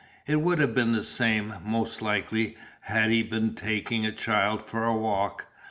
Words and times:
It 0.25 0.41
would 0.41 0.57
have 0.57 0.73
been 0.73 0.93
the 0.93 1.03
same, 1.03 1.53
most 1.63 2.01
likely, 2.01 2.57
had 2.79 3.11
he 3.11 3.21
been 3.21 3.53
taking 3.53 4.03
a 4.03 4.11
child 4.11 4.65
for 4.67 4.83
a 4.83 4.95
walk. 4.97 5.45